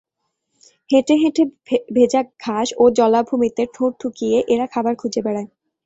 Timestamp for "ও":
2.77-2.83